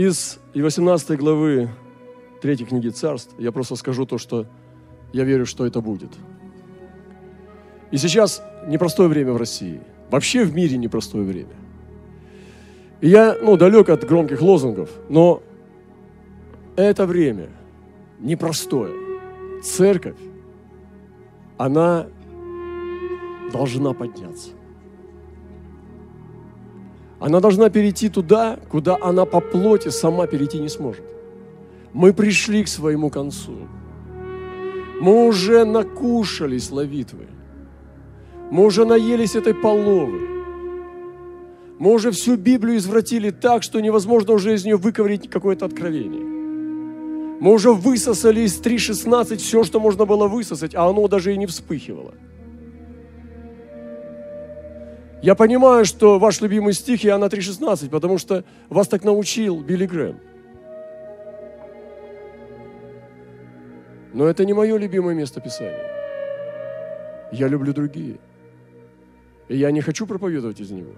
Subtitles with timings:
[0.00, 1.68] Из 18 главы
[2.40, 4.46] 3 книги Царств я просто скажу то, что
[5.12, 6.08] я верю, что это будет.
[7.90, 9.82] И сейчас непростое время в России.
[10.10, 11.52] Вообще в мире непростое время.
[13.02, 15.42] И я, ну, далек от громких лозунгов, но
[16.76, 17.50] это время
[18.20, 18.94] непростое.
[19.62, 20.16] Церковь,
[21.58, 22.06] она
[23.52, 24.48] должна подняться.
[27.20, 31.04] Она должна перейти туда, куда она по плоти сама перейти не сможет.
[31.92, 33.68] Мы пришли к своему концу.
[35.00, 37.26] Мы уже накушались ловитвы.
[38.50, 40.20] Мы уже наелись этой половы.
[41.78, 46.24] Мы уже всю Библию извратили так, что невозможно уже из нее выковырить какое-то откровение.
[47.40, 51.46] Мы уже высосали из 3.16 все, что можно было высосать, а оно даже и не
[51.46, 52.12] вспыхивало.
[55.22, 60.18] Я понимаю, что ваш любимый стих Иоанна 3.16, потому что вас так научил Билли Грэм.
[64.14, 65.86] Но это не мое любимое место Писания.
[67.32, 68.18] Я люблю другие.
[69.48, 70.92] И я не хочу проповедовать из него.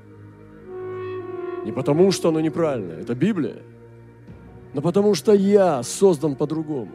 [1.65, 3.63] Не потому, что оно неправильно, это Библия,
[4.75, 6.93] но потому что я создан по-другому.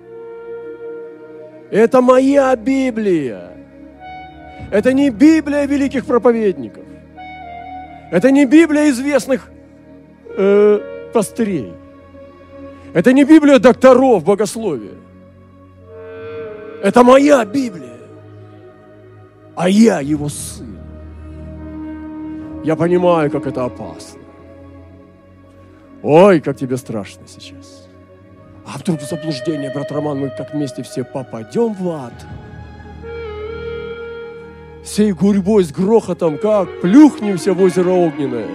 [1.72, 3.52] Это моя Библия.
[4.72, 6.87] Это не Библия великих проповедников.
[8.11, 9.50] Это не Библия известных
[10.38, 10.80] э,
[11.13, 11.73] пастырей.
[12.94, 14.95] Это не Библия докторов богословия.
[16.81, 17.97] Это моя Библия.
[19.55, 20.78] А я его сын.
[22.63, 24.22] Я понимаю, как это опасно.
[26.03, 27.88] Ой, как тебе страшно сейчас.
[28.66, 32.13] А вдруг в заблуждение, брат Роман, мы как вместе все попадем в ад?
[34.88, 38.48] Всей гурьбой с грохотом, как плюхнемся в озеро огненное.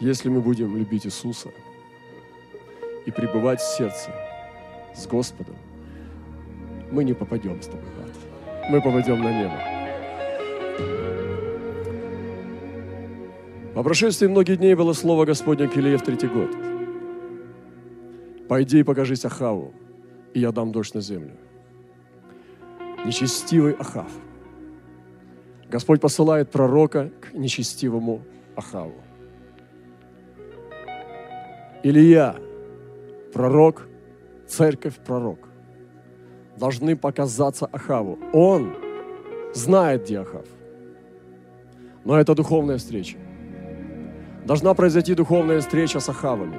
[0.00, 1.48] Если мы будем любить Иисуса
[3.06, 4.10] и пребывать в сердце
[4.94, 5.56] с Господом,
[6.92, 8.70] мы не попадем с тобой в ад.
[8.70, 9.58] Мы попадем на небо.
[13.74, 16.50] По прошествии многих дней было слово Господне к Илее в третий год.
[18.46, 19.72] «Пойди и покажись Ахаву,
[20.34, 21.32] и я дам дождь на землю».
[23.04, 24.10] Нечестивый Ахав.
[25.70, 28.22] Господь посылает пророка к нечестивому
[28.56, 28.94] Ахаву.
[31.82, 32.34] Илья,
[33.32, 33.86] пророк,
[34.46, 35.38] церковь, пророк,
[36.56, 38.18] должны показаться Ахаву.
[38.32, 38.74] Он
[39.54, 40.46] знает, где Ахав.
[42.04, 43.18] Но это духовная встреча.
[44.44, 46.58] Должна произойти духовная встреча с Ахавами.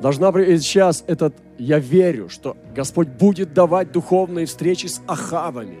[0.00, 5.78] Должна быть сейчас этот, я верю, что Господь будет давать духовные встречи с Ахавами.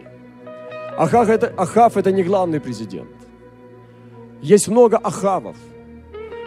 [0.96, 3.10] Ахав это, Ахав это не главный президент.
[4.42, 5.56] Есть много Ахавов.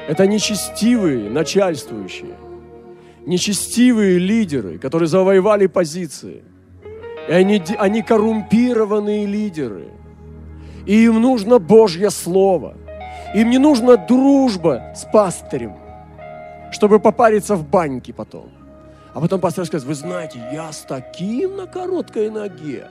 [0.08, 2.36] Это нечестивые начальствующие,
[3.26, 6.44] нечестивые лидеры, которые завоевали позиции.
[7.28, 9.90] И они, они коррумпированные лидеры.
[10.88, 12.76] И им нужно Божье Слово–
[13.34, 15.76] им не нужна дружба с пастырем,
[16.72, 18.50] чтобы попариться в баньке потом.
[19.14, 22.88] А потом пастор скажет, вы знаете, я с таким на короткой ноге.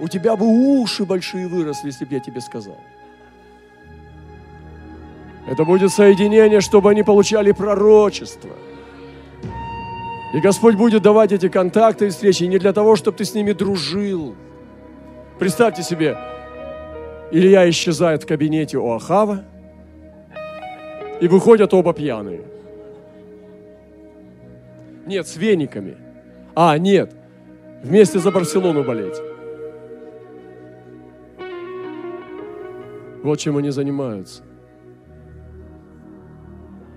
[0.00, 0.46] У тебя бы
[0.80, 2.78] уши большие выросли, если бы я тебе сказал.
[5.46, 8.50] Это будет соединение, чтобы они получали пророчество.
[10.34, 13.52] И Господь будет давать эти контакты и встречи не для того, чтобы ты с ними
[13.52, 14.34] дружил.
[15.38, 16.16] Представьте себе,
[17.30, 19.44] Илья исчезает в кабинете у Ахава,
[21.20, 22.42] и выходят оба пьяные.
[25.08, 25.96] Нет, с вениками.
[26.54, 27.16] А, нет,
[27.82, 29.16] вместе за Барселону болеть.
[33.22, 34.42] Вот чем они занимаются.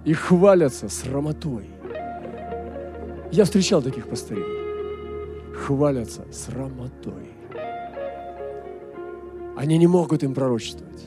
[0.03, 1.69] И хвалятся срамотой.
[3.31, 4.43] Я встречал таких пастырей.
[5.55, 7.29] Хвалятся срамотой.
[9.55, 11.05] Они не могут им пророчествовать.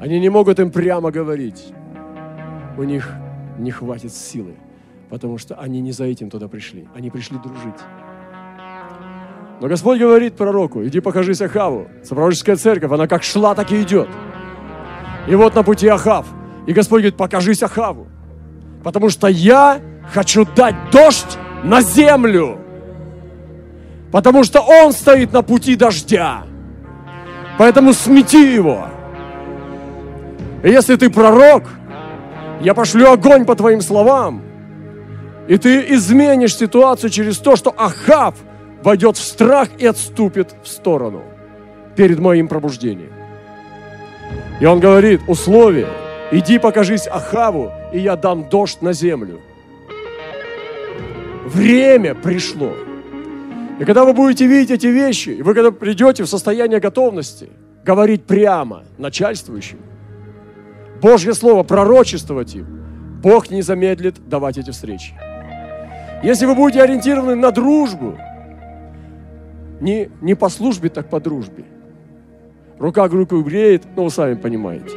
[0.00, 1.72] Они не могут им прямо говорить.
[2.76, 3.08] У них
[3.58, 4.56] не хватит силы,
[5.08, 6.88] потому что они не за этим туда пришли.
[6.94, 7.80] Они пришли дружить.
[9.60, 11.88] Но Господь говорит пророку, иди покажись Ахаву.
[12.02, 14.08] Сопровождическая церковь, она как шла, так и идет.
[15.28, 16.26] И вот на пути Ахав.
[16.66, 18.06] И Господь говорит, покажись Ахаву.
[18.82, 19.80] Потому что я
[20.12, 22.58] хочу дать дождь на землю.
[24.12, 26.44] Потому что он стоит на пути дождя.
[27.58, 28.86] Поэтому смети его.
[30.62, 31.64] И если ты пророк,
[32.60, 34.42] я пошлю огонь по твоим словам,
[35.48, 38.34] и ты изменишь ситуацию через то, что Ахав
[38.82, 41.22] войдет в страх и отступит в сторону
[41.94, 43.12] перед моим пробуждением.
[44.60, 45.88] И он говорит, условие,
[46.32, 49.40] иди покажись Ахаву, и я дам дождь на землю.
[51.46, 52.72] Время пришло.
[53.78, 57.50] И когда вы будете видеть эти вещи, и вы когда придете в состояние готовности
[57.84, 59.78] говорить прямо начальствующим,
[61.00, 62.66] Божье Слово пророчествовать им,
[63.22, 65.14] Бог не замедлит давать эти встречи.
[66.22, 68.18] Если вы будете ориентированы на дружбу,
[69.80, 71.64] не, не по службе, так по дружбе.
[72.78, 74.96] Рука руку греет, ну вы сами понимаете.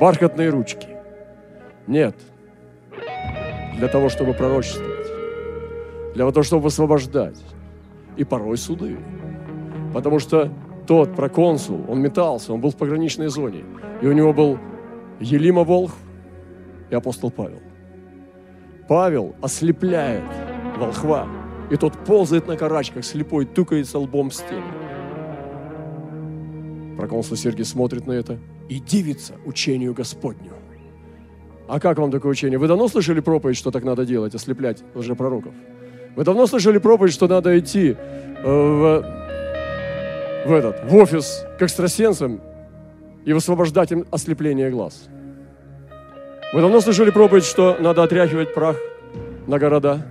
[0.00, 0.88] Бархатные ручки.
[1.86, 2.16] Нет.
[3.76, 5.06] Для того, чтобы пророчествовать.
[6.14, 7.38] Для того, чтобы освобождать.
[8.16, 8.98] И порой суды.
[9.92, 10.50] Потому что
[10.86, 13.64] тот проконсул, он метался, он был в пограничной зоне.
[14.00, 14.58] И у него был
[15.20, 15.92] Елима Волх
[16.90, 17.60] и апостол Павел.
[18.90, 20.24] Павел ослепляет
[20.76, 21.28] волхва,
[21.70, 24.66] и тот ползает на карачках, слепой, тукается лбом в стену.
[26.96, 30.54] Проконсул Сергий смотрит на это и дивится учению Господню.
[31.68, 32.58] А как вам такое учение?
[32.58, 35.54] Вы давно слышали проповедь, что так надо делать, ослеплять лжепророков?
[36.16, 39.04] Вы давно слышали проповедь, что надо идти э, в,
[40.48, 42.40] в, этот, в офис к экстрасенсам
[43.24, 45.08] и высвобождать им ослепление глаз?
[46.52, 48.76] Вы давно слышали проповедь, что надо отряхивать прах
[49.46, 50.04] на города?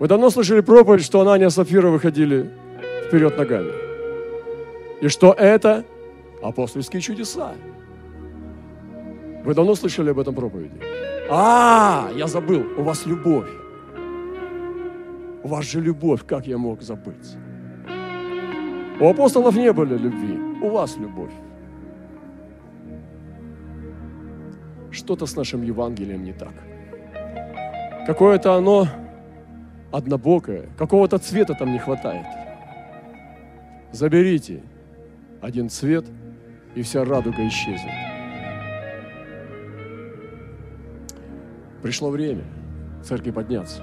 [0.00, 2.50] Вы давно слышали проповедь, что Анания и Сафира выходили
[3.06, 3.70] вперед ногами?
[5.00, 5.84] И что это
[6.42, 7.52] апостольские чудеса.
[9.44, 10.74] Вы давно слышали об этом проповеди?
[11.30, 13.48] А, я забыл, у вас любовь.
[15.44, 17.36] У вас же любовь, как я мог забыть?
[18.98, 21.30] У апостолов не было любви, у вас любовь.
[24.90, 26.52] Что-то с нашим Евангелием не так.
[28.06, 28.88] Какое-то оно
[29.92, 32.26] однобокое, какого-то цвета там не хватает.
[33.92, 34.62] Заберите
[35.40, 36.04] один цвет,
[36.74, 37.92] и вся радуга исчезнет.
[41.82, 42.44] Пришло время
[43.02, 43.82] церкви подняться.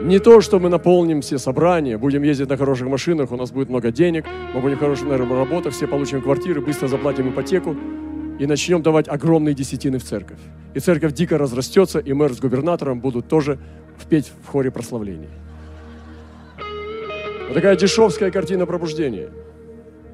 [0.00, 3.68] Не то, что мы наполним все собрания, будем ездить на хороших машинах, у нас будет
[3.68, 7.76] много денег, мы будем хорошо, наверное, работать, все получим квартиры, быстро заплатим ипотеку
[8.38, 10.38] и начнем давать огромные десятины в церковь.
[10.74, 13.58] И церковь дико разрастется, и мэр с губернатором будут тоже
[13.98, 15.30] впеть в хоре прославления.
[17.46, 19.30] Вот такая дешевская картина пробуждения.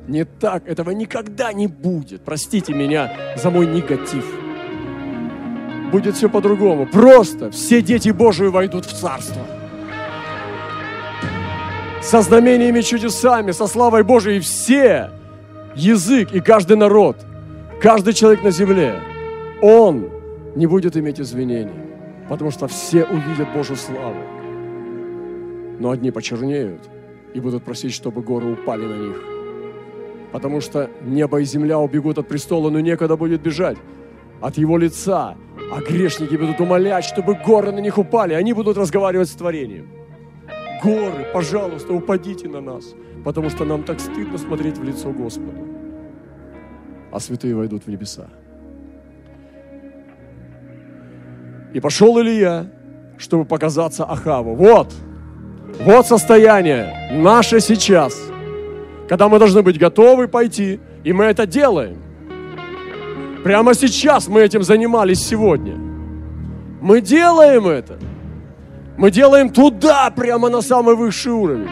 [0.07, 2.23] Не так, этого никогда не будет.
[2.23, 4.25] Простите меня за мой негатив.
[5.93, 6.87] Будет все по-другому.
[6.87, 9.43] Просто все дети Божии войдут в Царство.
[12.03, 15.11] Со знамениями, чудесами, со славой Божией все
[15.75, 17.17] язык и каждый народ–
[17.81, 19.00] Каждый человек на земле,
[19.62, 20.11] он
[20.55, 21.73] не будет иметь извинений,
[22.29, 24.21] потому что все увидят Божью славу.
[25.79, 26.91] Но одни почернеют
[27.32, 29.17] и будут просить, чтобы горы упали на них.
[30.31, 33.79] Потому что небо и земля убегут от престола, но некогда будет бежать
[34.43, 35.38] от его лица.
[35.73, 38.35] А грешники будут умолять, чтобы горы на них упали.
[38.35, 39.88] Они будут разговаривать с творением.
[40.85, 42.94] Горы, пожалуйста, упадите на нас,
[43.25, 45.71] потому что нам так стыдно смотреть в лицо Господа
[47.12, 48.27] а святые войдут в небеса.
[51.73, 52.67] И пошел Илья,
[53.19, 54.55] чтобы показаться Ахаву.
[54.55, 54.93] Вот,
[55.85, 58.17] вот состояние наше сейчас,
[59.09, 61.99] когда мы должны быть готовы пойти, и мы это делаем.
[63.45, 65.76] Прямо сейчас мы этим занимались сегодня.
[66.81, 67.99] Мы делаем это.
[68.97, 71.71] Мы делаем туда, прямо на самый высший уровень.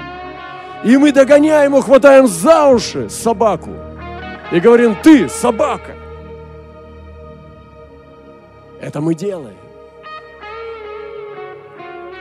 [0.85, 3.71] И мы догоняем и хватаем за уши собаку–
[4.53, 5.95] и говорим, ты собака.
[8.81, 9.57] Это мы делаем.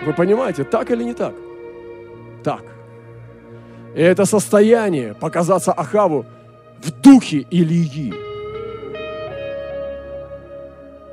[0.06, 1.34] Вы понимаете, так или не так?
[2.44, 2.64] Так.
[3.96, 6.26] И это состояние показаться Ахаву
[6.84, 8.14] в духе Ильи.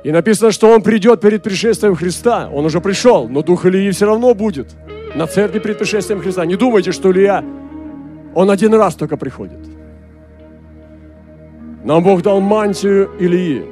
[0.03, 2.49] И написано, что он придет перед пришествием Христа.
[2.53, 4.75] Он уже пришел, но дух Ильи все равно будет
[5.15, 6.45] на церкви перед пришествием Христа.
[6.45, 7.43] Не думайте, что Илья,
[8.35, 9.74] он один раз только приходит.
[11.85, 13.63] Нам Бог дал мантию Ильи.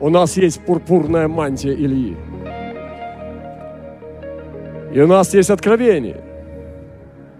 [0.00, 2.14] У нас есть пурпурная мантия Ильи.
[4.92, 6.22] И у нас есть откровение,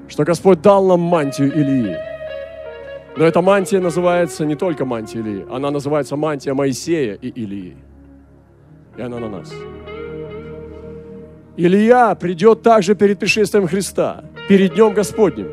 [0.08, 1.94] что Господь дал нам мантию Ильи.
[3.18, 7.76] Но эта мантия называется не только мантия Ильи, она называется мантия Моисея и Ильи.
[8.96, 9.52] И она на нас.
[11.58, 15.48] Илья придет также перед пришествием Христа, перед Днем Господним.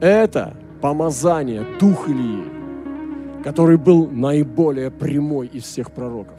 [0.00, 2.44] Это помазание, дух Ильи,
[3.44, 6.38] который был наиболее прямой из всех пророков.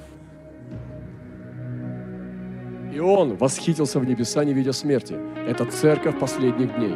[2.93, 5.15] И он восхитился в небеса, не видя смерти.
[5.47, 6.95] Это церковь последних дней.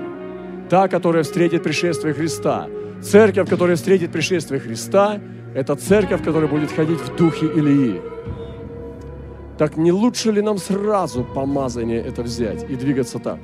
[0.70, 2.68] та, которая встретит пришествие Христа.
[3.02, 5.20] Церковь, которая встретит пришествие Христа,
[5.56, 8.02] это церковь, которая будет ходить в духе Илии.
[9.58, 13.40] Так не лучше ли нам сразу помазание это взять и двигаться так?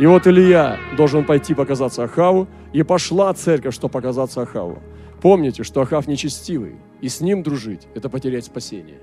[0.00, 4.78] И вот Илья должен пойти показаться Ахаву, и пошла церковь, что показаться Ахаву.
[5.20, 8.98] Помните, что Ахав нечестивый, и с ним дружить– это потерять спасение.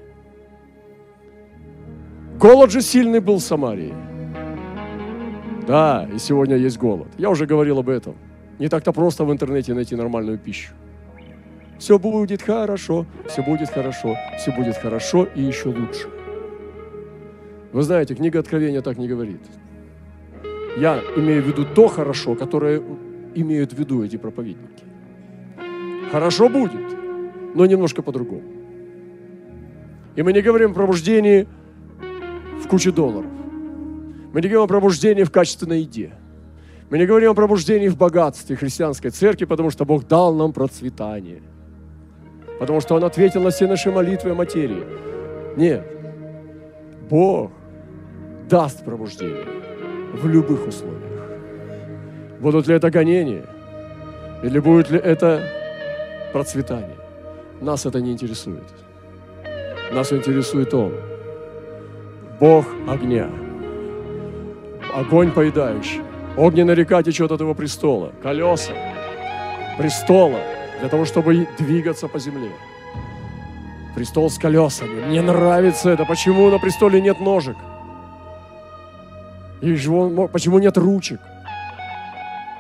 [2.40, 3.94] Голод же сильный был в Самарии.
[5.68, 7.10] Да, и сегодня есть голод.
[7.20, 8.16] Я уже говорил об этом.
[8.58, 10.74] Не так-то просто в интернете найти нормальную пищу.
[11.78, 16.08] Все будет хорошо, все будет хорошо, все будет хорошо и еще лучше.
[17.72, 19.42] Вы знаете, книга Откровения так не говорит.
[20.78, 22.84] Я имею в виду то хорошо, которое
[23.34, 24.84] имеют в виду эти проповедники.
[26.12, 26.96] Хорошо будет,
[27.56, 28.44] но немножко по-другому.
[30.16, 31.48] И мы не говорим о пробуждении
[32.64, 33.32] в куче долларов.
[34.34, 36.14] Мы не говорим о пробуждении в качественной еде.
[36.92, 41.42] Мы не говорим о пробуждении в богатстве христианской церкви, потому что Бог дал нам процветание.
[42.60, 44.84] Потому что Он ответил на все наши молитвы о материи.
[45.56, 45.84] Нет.
[47.10, 47.52] Бог
[48.48, 49.67] даст пробуждение
[50.14, 51.02] в любых условиях.
[52.40, 53.46] Будут ли это гонения?
[54.44, 55.42] Или будет ли это
[56.34, 56.98] процветание?
[57.62, 58.64] Нас это не интересует.
[59.92, 60.94] Нас интересует Он.
[62.40, 63.30] Бог огня.
[64.94, 66.02] Огонь поедающий.
[66.36, 68.12] Огненная река течет от Его престола.
[68.22, 68.74] Колеса
[69.78, 70.40] престола
[70.80, 72.52] для того, чтобы двигаться по земле.
[73.96, 75.06] Престол с колесами.
[75.08, 76.06] Мне нравится это.
[76.06, 77.58] Почему на престоле нет ножек?
[79.62, 79.76] И
[80.32, 81.20] почему нет ручек?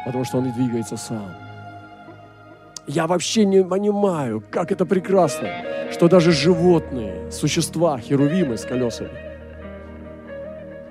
[0.06, 1.36] Потому что он и двигается сам.
[2.88, 5.50] Я вообще не понимаю, как это прекрасно,
[5.92, 9.10] что даже животные, существа, херувимы с колесами,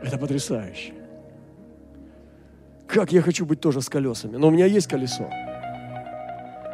[0.02, 0.92] это потрясающе.
[2.86, 4.36] Как я хочу быть тоже с колесами.
[4.36, 5.28] Но у меня есть колесо.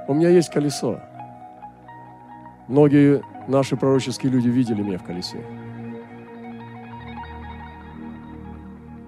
[0.09, 1.01] У меня есть колесо.
[2.69, 5.39] Многие наши пророческие люди видели меня в колесе.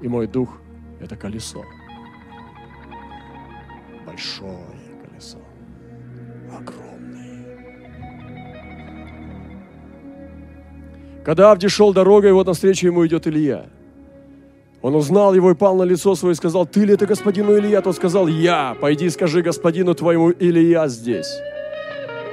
[0.04, 0.58] И мой дух–
[1.00, 1.64] это колесо.
[4.06, 4.58] Большое
[5.02, 5.38] колесо.
[6.52, 7.56] Огромное.
[11.24, 13.64] Когда Авди шел дорогой, вот навстречу ему идет Илья.
[14.82, 17.80] Он узнал его и пал на лицо свое и сказал, ты ли это господину Илья?
[17.80, 18.76] Тот сказал, я.
[18.78, 21.34] Пойди скажи господину твоему Илья здесь.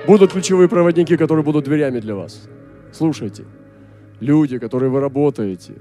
[0.06, 2.50] Будут ключевые проводники, которые будут дверями для вас.
[2.92, 3.46] Слушайте,
[4.20, 5.76] люди, которые вы работаете,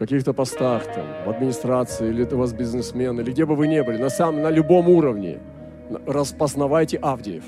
[0.00, 3.98] каких-то постах, там, в администрации, или у вас бизнесмен, или где бы вы ни были,
[3.98, 5.38] на, самом, на любом уровне,
[6.06, 7.44] распознавайте Авдиев.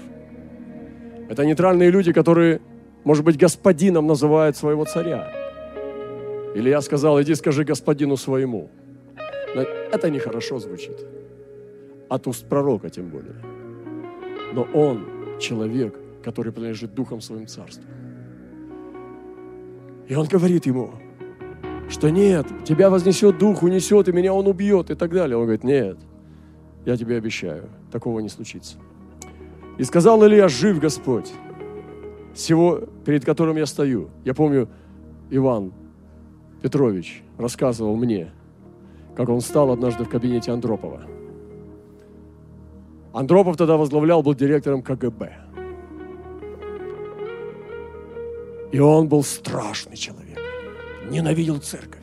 [1.30, 2.60] Это нейтральные люди, которые,
[3.04, 5.32] может быть, господином называют своего царя.
[6.54, 8.68] Или я сказал, иди скажи господину своему.
[9.54, 11.06] Но это нехорошо звучит.
[12.10, 13.36] От уст пророка тем более.
[14.52, 15.06] Но он
[15.40, 17.84] человек, который принадлежит духом своим царству.
[20.06, 20.90] И он говорит ему,
[21.88, 25.36] что нет, тебя вознесет дух, унесет, и меня он убьет, и так далее.
[25.36, 25.98] Он говорит, нет,
[26.84, 28.76] я тебе обещаю, такого не случится.
[29.78, 31.32] И сказал Илья, жив Господь,
[32.34, 34.10] всего, перед которым я стою.
[34.24, 34.68] Я помню,
[35.30, 35.72] Иван
[36.62, 38.32] Петрович рассказывал мне,
[39.16, 41.02] как он стал однажды в кабинете Андропова.
[43.12, 45.32] Андропов тогда возглавлял, был директором КГБ.
[48.72, 50.31] И он был страшный человек
[51.12, 52.00] ненавидел церковь.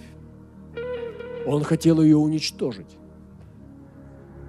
[1.46, 2.98] Он хотел ее уничтожить.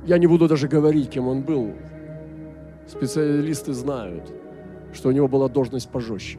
[0.06, 1.72] Я не буду даже говорить, кем он был.
[2.86, 4.32] Специалисты знают,
[4.92, 6.38] что у него была должность пожестче.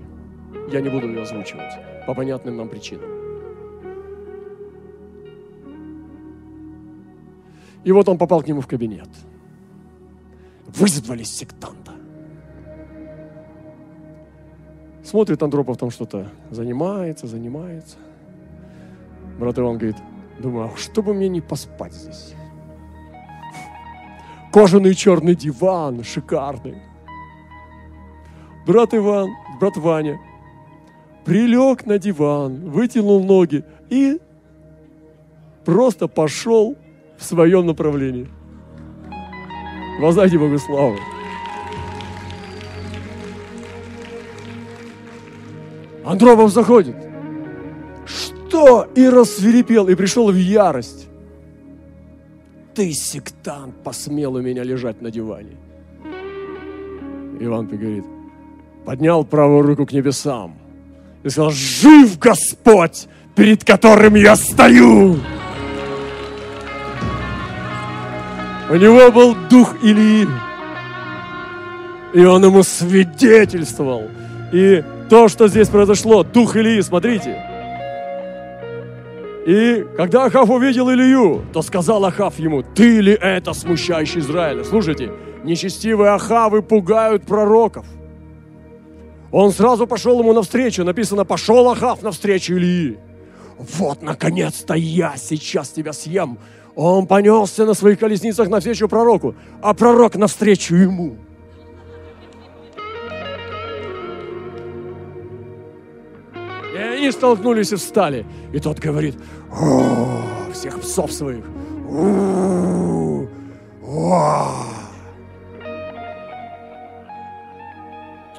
[0.72, 1.74] Я не буду ее озвучивать
[2.06, 3.10] по понятным нам причинам.
[7.84, 9.10] И вот он попал к нему в кабинет.
[10.68, 11.94] Вызвали сектанта.
[15.04, 17.98] Смотрит Андропов там что-то, занимается, занимается.
[19.42, 19.98] Брат Иван говорит,
[20.38, 22.36] думаю, а что мне не поспать здесь?
[24.54, 26.78] Кожаный черный диван, шикарный.
[28.68, 29.30] Брат Иван,
[29.60, 30.20] брат Ваня,
[31.26, 34.20] прилег на диван, вытянул ноги и
[35.66, 36.78] просто пошел
[37.18, 38.30] в своем направлении.
[40.00, 40.98] Воздайте Богу славу.
[46.06, 47.11] Андропов заходит.
[48.52, 48.86] Что?
[48.96, 51.08] И рассверепел, и пришел в ярость.
[52.76, 55.56] Ты, сектант, посмел у меня лежать на диване.
[57.40, 58.04] Иван говорит,
[58.86, 60.56] поднял правую руку к небесам
[61.24, 65.18] и сказал, жив Господь, перед которым я стою.
[68.70, 70.28] У него был дух Илии.
[72.14, 74.10] И он ему свидетельствовал.
[74.52, 77.51] И то, что здесь произошло, дух Илии, смотрите.
[79.46, 84.64] И когда Ахав увидел Илью, то сказал Ахав ему, ты ли это смущающий Израиля?
[84.64, 85.12] Слушайте,
[85.44, 87.86] нечестивые Ахавы пугают пророков.
[89.32, 90.84] Он сразу пошел ему навстречу.
[90.84, 93.00] Написано, пошел Ахав навстречу Илии.
[93.58, 96.38] Вот, наконец-то я сейчас тебя съем.
[96.76, 101.16] Он понесся на своих колесницах навстречу пророку, а пророк навстречу ему.
[107.02, 108.26] Они столкнулись и встали.
[108.54, 109.16] И тот говорит,
[110.54, 111.44] всех псов своих.
[111.90, 113.28] О.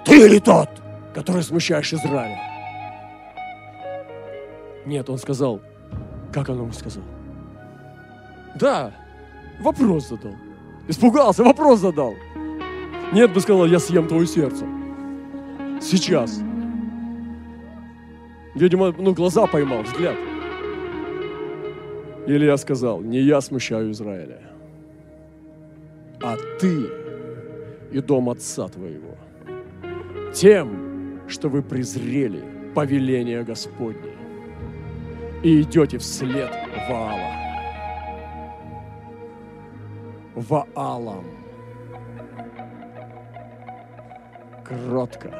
[0.04, 0.69] Ты ли тот,
[1.14, 2.40] который смущаешь Израиля?
[4.87, 5.61] Нет, он сказал,
[6.33, 7.02] как он ему сказал?
[8.59, 8.92] Да,
[9.61, 10.35] вопрос задал.
[10.88, 12.14] Испугался, вопрос задал.
[13.12, 14.64] Нет бы сказал, я съем твое сердце.
[15.81, 16.40] Сейчас.
[18.55, 20.17] Видимо, ну, глаза поймал, взгляд.
[22.27, 24.41] Или я сказал, не я смущаю Израиля,
[26.23, 26.87] а ты
[27.91, 29.17] и дом отца твоего.
[30.33, 32.45] Тем, что вы презрели
[32.75, 34.13] повеление Господне
[35.43, 36.51] и идете вслед
[36.89, 37.33] Ваала.
[40.35, 41.25] Ваалам.
[44.65, 45.31] Кротко,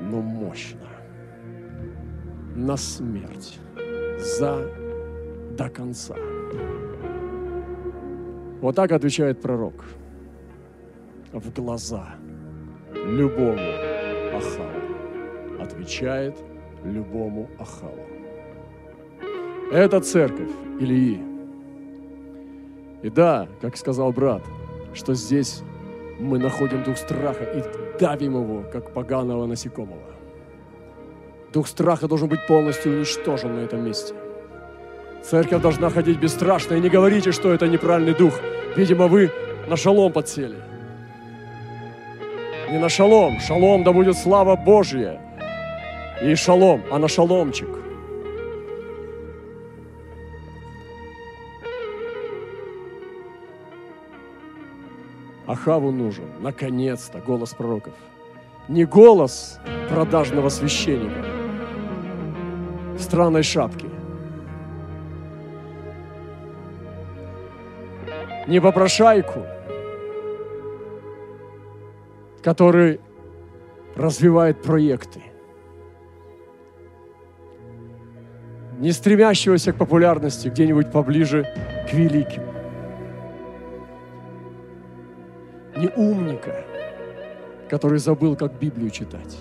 [0.00, 0.95] но мощно.
[2.56, 3.58] На смерть.
[4.18, 4.66] За
[5.58, 6.14] до конца.
[8.62, 9.84] Вот так отвечает пророк.
[11.34, 12.14] В глаза
[12.94, 13.60] любому
[14.34, 15.60] Ахаву.
[15.60, 16.34] Отвечает
[16.82, 18.06] любому Ахаву.
[19.70, 21.20] Это церковь Илии.
[23.02, 24.42] И да, как сказал брат,
[24.94, 25.62] что здесь
[26.18, 27.62] мы находим дух страха и
[28.00, 30.15] давим его, как поганого насекомого.
[31.56, 34.14] Дух страха должен быть полностью уничтожен на этом месте.
[35.22, 36.74] Церковь должна ходить бесстрашно.
[36.74, 38.34] И не говорите, что это неправильный дух.
[38.76, 39.32] Видимо, вы
[39.66, 40.58] на шалом подсели.
[42.70, 43.40] Не на шалом.
[43.40, 45.18] Шалом, да будет слава Божья.
[46.22, 47.68] И шалом, а на шаломчик–
[55.46, 57.94] Ахаву нужен, наконец-то, голос пророков.
[58.68, 61.35] Не голос продажного священника
[62.98, 63.86] странной шапке.
[68.46, 69.40] Не попрошайку,
[72.42, 73.00] который
[73.96, 75.22] развивает проекты.
[78.78, 81.44] Не стремящегося к популярности где-нибудь поближе
[81.90, 82.56] к великим.
[85.76, 86.64] не умника,
[87.68, 89.38] который забыл, как Библию читать.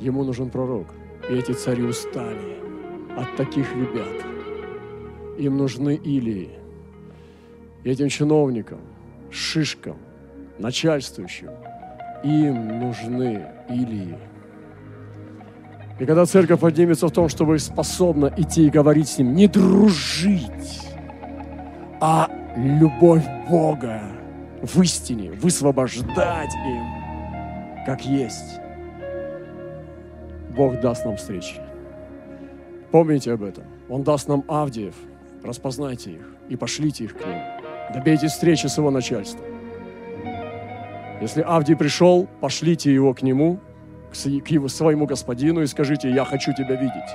[0.00, 0.86] Ему нужен пророк.
[1.28, 2.56] И эти цари устали
[3.16, 4.26] от таких ребят.
[5.38, 6.50] Им нужны Илии.
[7.84, 8.80] И этим чиновникам,
[9.30, 9.96] шишкам,
[10.58, 11.50] начальствующим,
[12.22, 14.18] им нужны Илии.
[15.98, 20.80] И когда церковь поднимется в том, чтобы способна идти и говорить с ним, не дружить,
[22.00, 24.02] а любовь Бога
[24.62, 28.61] в истине, высвобождать им, как есть.
[30.56, 31.56] Бог даст нам встречи.
[32.90, 33.64] Помните об этом.
[33.88, 34.94] Он даст нам Авдиев.
[35.42, 37.38] Распознайте их и пошлите их к ним.
[37.94, 39.44] Добейтесь встречи с его начальством.
[41.20, 43.60] Если Авдий пришел, пошлите его к нему,
[44.10, 47.10] к его, своему господину и скажите, я хочу тебя видеть.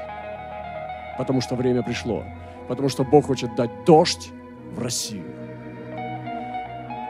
[1.18, 2.24] Потому что время пришло.
[2.68, 4.30] Потому что Бог хочет дать дождь
[4.72, 5.26] в Россию.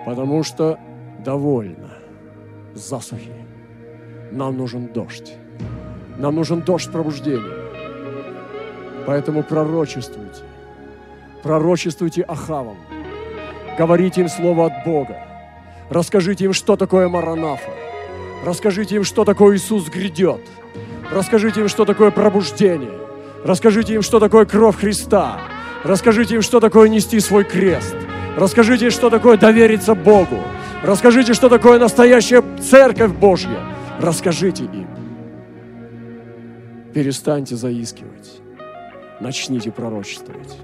[0.06, 0.78] Потому что
[1.24, 1.98] довольно
[2.74, 3.34] засухи.
[4.32, 5.38] Нам нужен дождь.
[6.18, 7.54] Нам нужен дождь пробуждения.
[9.06, 10.42] Поэтому пророчествуйте.
[11.44, 12.78] Пророчествуйте Ахавам.
[13.78, 15.18] Говорите им слово от Бога.
[15.90, 17.70] Расскажите им, что такое Маранафа.
[18.44, 20.42] Расскажите им, что такое Иисус грядет.
[21.12, 22.92] Расскажите им, что такое пробуждение.
[23.46, 25.40] Расскажите им, что такое кровь Христа.
[25.84, 27.96] Расскажите им, что такое нести свой крест.
[28.36, 30.40] Расскажите, что такое довериться Богу.
[30.84, 33.60] Расскажите, что такое настоящая церковь Божья.
[34.00, 34.97] Расскажите им.
[36.98, 38.42] Перестаньте заискивать.
[39.20, 40.58] Начните пророчествовать.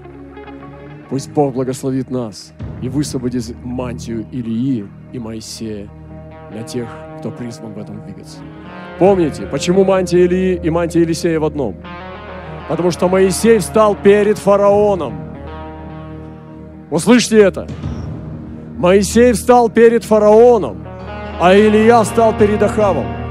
[1.08, 5.88] Пусть Бог благословит нас и высвободит мантию Илии и Моисея
[6.50, 6.88] для тех,
[7.20, 8.38] кто призван в этом двигаться.
[8.98, 11.76] Помните, почему мантия Илии и мантия Елисея в одном?
[12.68, 15.14] Потому что Моисей встал перед фараоном.
[16.90, 17.68] Услышьте это.
[18.76, 20.84] Моисей встал перед фараоном,
[21.40, 23.23] а Илья встал перед Ахавом.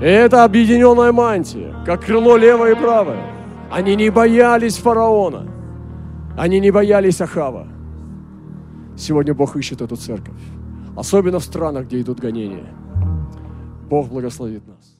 [0.00, 3.20] Это объединенная мантия, как крыло левое и правое.
[3.70, 5.46] Они не боялись фараона.
[6.36, 7.66] Они не боялись Ахава.
[8.96, 10.40] Сегодня Бог ищет эту церковь.
[10.96, 12.72] Особенно в странах, где идут гонения.
[13.88, 14.97] Бог благословит нас.